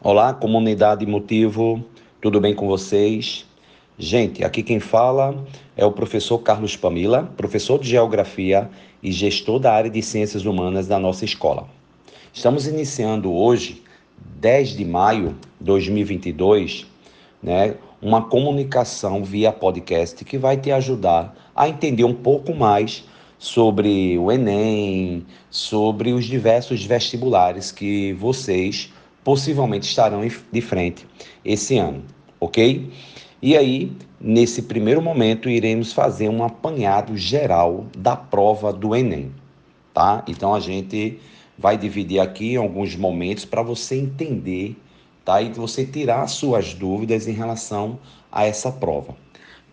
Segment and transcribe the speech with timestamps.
[0.00, 1.84] Olá, comunidade Motivo,
[2.20, 3.44] tudo bem com vocês?
[3.98, 5.44] Gente, aqui quem fala
[5.76, 8.70] é o professor Carlos Pamila, professor de Geografia
[9.02, 11.66] e gestor da área de Ciências Humanas da nossa escola.
[12.32, 13.82] Estamos iniciando hoje,
[14.36, 15.30] 10 de maio
[15.60, 16.86] de 2022,
[17.42, 23.02] né, uma comunicação via podcast que vai te ajudar a entender um pouco mais
[23.36, 28.92] sobre o Enem, sobre os diversos vestibulares que vocês
[29.28, 31.06] possivelmente estarão de frente
[31.44, 32.02] esse ano,
[32.40, 32.90] ok?
[33.42, 39.30] E aí, nesse primeiro momento, iremos fazer um apanhado geral da prova do Enem,
[39.92, 40.24] tá?
[40.26, 41.20] Então a gente
[41.58, 44.74] vai dividir aqui alguns momentos para você entender,
[45.26, 45.42] tá?
[45.42, 47.98] E você tirar suas dúvidas em relação
[48.32, 49.14] a essa prova.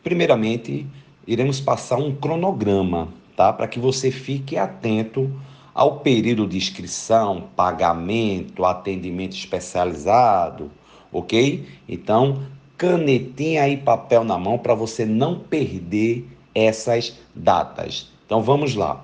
[0.03, 0.85] Primeiramente,
[1.25, 3.53] iremos passar um cronograma, tá?
[3.53, 5.31] Para que você fique atento
[5.75, 10.71] ao período de inscrição, pagamento, atendimento especializado,
[11.11, 11.65] ok?
[11.87, 12.43] Então,
[12.77, 18.09] canetinha e papel na mão para você não perder essas datas.
[18.25, 19.03] Então, vamos lá.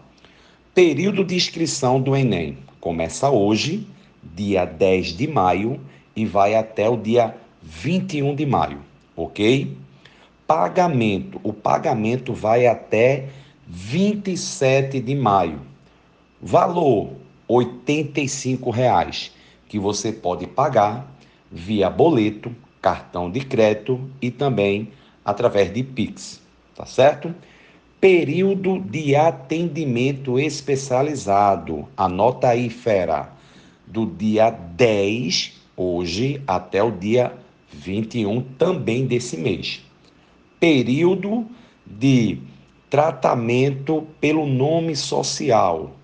[0.73, 3.85] Período de inscrição do Enem começa hoje,
[4.23, 5.77] dia 10 de maio,
[6.15, 8.79] e vai até o dia 21 de maio,
[9.13, 9.75] ok?
[10.47, 13.27] Pagamento: o pagamento vai até
[13.67, 15.70] 27 de maio
[16.43, 17.09] Valor
[17.47, 19.29] R$ 85,00
[19.69, 21.15] que você pode pagar
[21.51, 24.89] via boleto, cartão de crédito e também
[25.23, 26.41] através de Pix,
[26.75, 27.31] tá certo?
[27.99, 31.87] Período de atendimento especializado.
[31.95, 33.31] Anota aí, fera.
[33.85, 37.33] Do dia 10, hoje, até o dia
[37.71, 39.85] 21 também desse mês.
[40.59, 41.45] Período
[41.85, 42.39] de
[42.89, 46.00] tratamento pelo nome social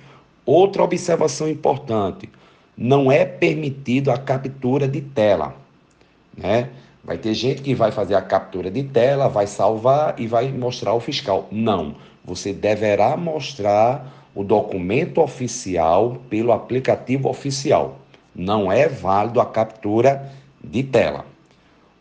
[0.45, 2.29] Outra observação importante:
[2.77, 5.55] não é permitido a captura de tela,
[6.37, 6.69] né?
[7.03, 10.91] Vai ter gente que vai fazer a captura de tela, vai salvar e vai mostrar
[10.91, 11.47] ao fiscal.
[11.49, 17.97] Não, você deverá mostrar o documento oficial pelo aplicativo oficial.
[18.35, 20.31] Não é válido a captura
[20.61, 21.25] de tela.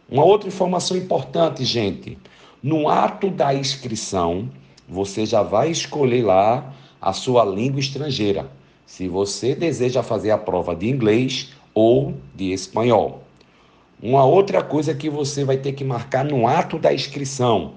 [0.08, 2.18] Uma outra informação importante, gente.
[2.62, 4.48] No ato da inscrição,
[4.88, 8.50] você já vai escolher lá a sua língua estrangeira.
[8.86, 13.22] Se você deseja fazer a prova de inglês ou de espanhol.
[14.02, 17.72] Uma outra coisa que você vai ter que marcar no ato da inscrição,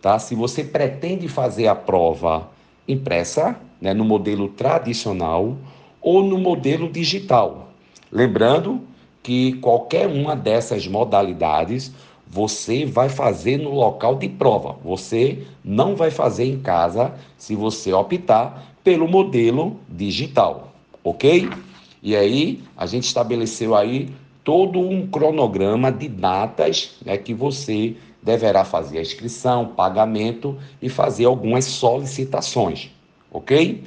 [0.00, 0.18] tá?
[0.18, 2.48] Se você pretende fazer a prova
[2.86, 5.56] impressa, né, no modelo tradicional
[6.00, 7.72] ou no modelo digital.
[8.10, 8.80] Lembrando
[9.22, 11.92] que qualquer uma dessas modalidades
[12.30, 14.76] você vai fazer no local de prova.
[14.84, 20.72] Você não vai fazer em casa se você optar pelo modelo digital,
[21.02, 21.48] ok?
[22.02, 24.10] E aí a gente estabeleceu aí
[24.44, 31.24] todo um cronograma de datas né, que você deverá fazer a inscrição, pagamento e fazer
[31.24, 32.90] algumas solicitações,
[33.30, 33.82] ok?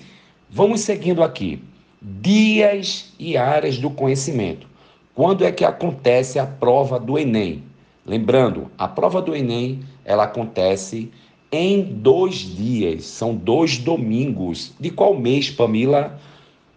[0.49, 1.61] Vamos seguindo aqui.
[2.01, 4.67] Dias e áreas do conhecimento.
[5.13, 7.63] Quando é que acontece a prova do Enem?
[8.06, 11.12] Lembrando, a prova do Enem ela acontece
[11.51, 14.74] em dois dias, são dois domingos.
[14.80, 16.19] De qual mês, Pamila?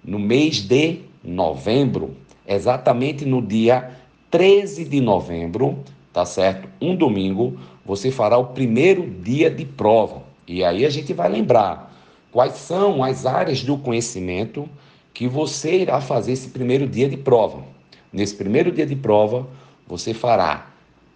[0.05, 2.15] No mês de novembro,
[2.47, 3.93] exatamente no dia
[4.31, 5.79] 13 de novembro,
[6.13, 6.69] tá certo?
[6.81, 10.23] Um domingo, você fará o primeiro dia de prova.
[10.47, 11.95] E aí a gente vai lembrar
[12.31, 14.69] quais são as áreas do conhecimento
[15.15, 17.65] que você irá fazer esse primeiro dia de prova.
[18.13, 19.47] Nesse primeiro dia de prova,
[19.87, 20.74] você fará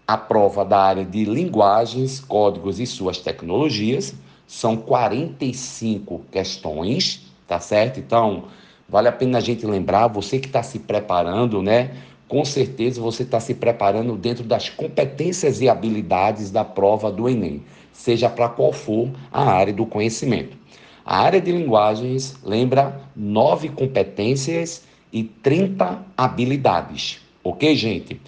[0.09, 4.15] a prova da área de linguagens, códigos e suas tecnologias.
[4.47, 8.01] São 45 questões, tá certo?
[8.01, 8.45] Então,
[8.89, 11.91] vale a pena a gente lembrar, você que está se preparando, né?
[12.27, 17.63] Com certeza você está se preparando dentro das competências e habilidades da prova do Enem,
[17.93, 20.57] seja para qual for a área do conhecimento.
[21.05, 27.21] A área de linguagens lembra nove competências e 30 habilidades.
[27.45, 28.19] Ok, gente?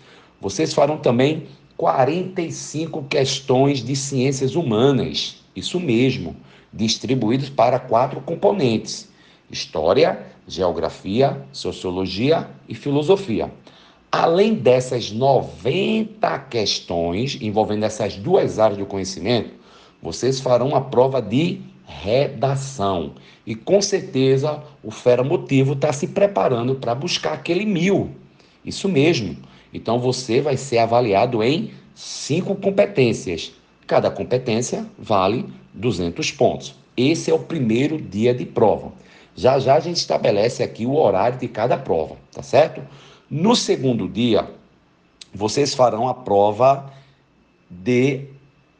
[0.41, 1.47] Vocês farão também
[1.81, 6.37] 45 questões de ciências humanas, isso mesmo,
[6.71, 9.09] distribuídos para quatro componentes:
[9.51, 13.51] história, geografia, sociologia e filosofia.
[14.13, 19.55] Além dessas 90 questões envolvendo essas duas áreas do conhecimento,
[20.03, 23.15] vocês farão a prova de redação.
[23.47, 28.11] E com certeza o Fera Motivo está se preparando para buscar aquele mil.
[28.63, 29.49] Isso mesmo.
[29.73, 33.53] Então você vai ser avaliado em cinco competências.
[33.87, 36.75] Cada competência vale 200 pontos.
[36.97, 38.93] Esse é o primeiro dia de prova.
[39.35, 42.83] Já já a gente estabelece aqui o horário de cada prova, tá certo?
[43.31, 44.51] No segundo dia,
[45.33, 46.93] vocês farão a prova
[47.71, 48.27] de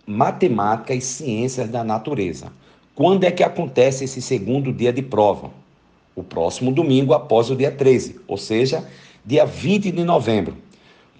[0.07, 2.53] matemática e ciências da natureza.
[2.95, 5.51] Quando é que acontece esse segundo dia de prova?
[6.15, 8.87] O próximo domingo após o dia 13, ou seja,
[9.25, 10.57] dia 20 de novembro.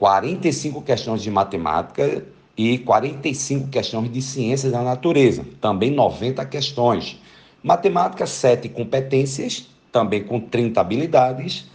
[0.01, 2.25] 45 questões de matemática
[2.57, 7.21] e 45 questões de ciências da natureza, também 90 questões.
[7.63, 11.67] Matemática, 7 competências, também com 30 habilidades,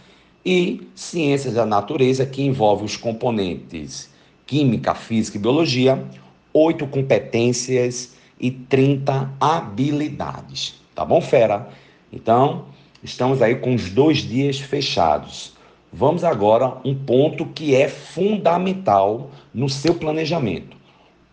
[0.44, 4.10] e ciências da natureza, que envolve os componentes
[4.44, 6.04] química, física e biologia,
[6.52, 10.82] 8 competências e 30 habilidades.
[10.96, 11.68] Tá bom, fera?
[12.12, 12.66] Então,
[13.04, 15.55] estamos aí com os dois dias fechados.
[15.98, 20.76] Vamos agora um ponto que é fundamental no seu planejamento: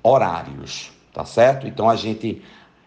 [0.02, 1.68] horários, tá certo?
[1.68, 2.42] Então a gente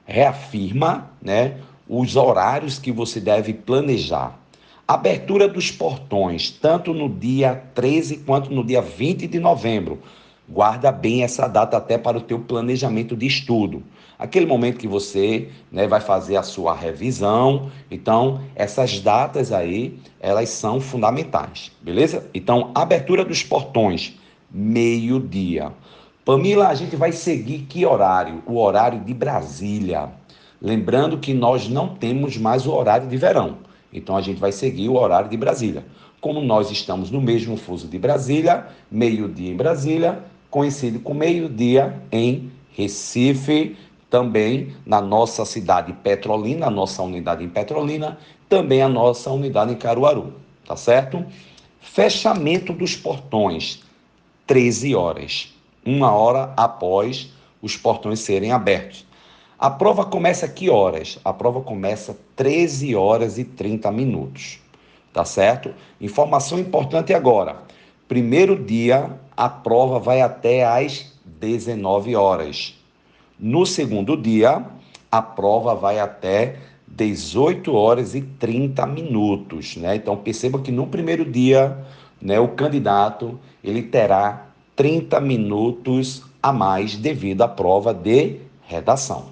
[0.07, 4.41] reafirma, né, os horários que você deve planejar.
[4.89, 10.01] Abertura dos portões, tanto no dia 13 quanto no dia 20 de novembro.
[10.49, 13.83] Guarda bem essa data até para o teu planejamento de estudo.
[14.19, 17.71] Aquele momento que você né, vai fazer a sua revisão.
[17.91, 22.27] Então, essas datas aí, elas são fundamentais, beleza?
[22.33, 24.15] Então, abertura dos portões,
[24.51, 25.73] meio-dia.
[26.25, 28.43] Pamila, a gente vai seguir que horário?
[28.47, 30.11] O horário de Brasília.
[30.63, 33.59] Lembrando que nós não temos mais o horário de verão.
[33.93, 35.85] Então, a gente vai seguir o horário de Brasília.
[36.21, 40.25] Como nós estamos no mesmo fuso de Brasília, meio-dia em Brasília,
[40.57, 43.77] coincide com meio-dia em Recife,
[44.09, 48.17] também na nossa cidade Petrolina, a nossa unidade em Petrolina,
[48.49, 50.33] também a nossa unidade em Caruaru,
[50.67, 51.23] tá certo?
[51.79, 53.83] Fechamento dos portões,
[54.47, 55.55] 13 horas,
[55.85, 57.31] uma hora após
[57.61, 59.07] os portões serem abertos.
[59.59, 61.19] A prova começa que horas?
[61.23, 64.59] A prova começa 13 horas e 30 minutos,
[65.13, 65.75] tá certo?
[66.01, 67.59] Informação importante agora.
[68.09, 72.75] Primeiro dia, a prova vai até às 19 horas.
[73.39, 74.65] No segundo dia,
[75.13, 76.57] a prova vai até
[76.89, 79.97] 18 horas e 30 minutos, né?
[79.97, 81.77] Então perceba que no primeiro dia,
[82.21, 89.27] né, o candidato ele terá 30 minutos a mais devido à prova de redação.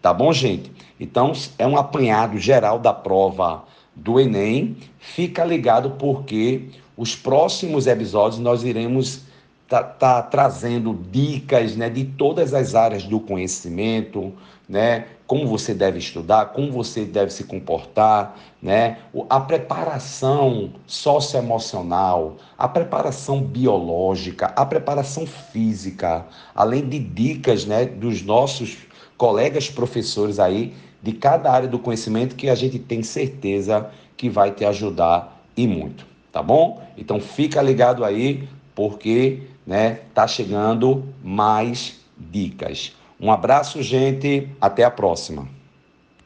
[0.00, 0.70] Tá bom, gente?
[0.98, 3.64] Então é um apanhado geral da prova
[3.96, 4.76] do Enem.
[4.98, 9.29] Fica ligado porque os próximos episódios nós iremos
[9.70, 14.34] tá, tá trazendo dicas né, de todas as áreas do conhecimento,
[14.68, 18.98] né, como você deve estudar, como você deve se comportar, né,
[19.28, 28.76] a preparação socioemocional, a preparação biológica, a preparação física, além de dicas né, dos nossos
[29.16, 34.50] colegas professores aí de cada área do conhecimento que a gente tem certeza que vai
[34.50, 36.80] te ajudar e muito tá bom?
[36.96, 42.92] Então fica ligado aí, porque né, tá chegando mais dicas.
[43.20, 44.48] Um abraço, gente.
[44.60, 45.46] Até a próxima.